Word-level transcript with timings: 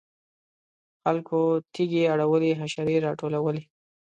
خلکو 1.03 1.39
تیږې 1.73 2.03
اړولې 2.13 2.51
حشرې 2.59 2.95
راټولولې. 3.05 3.63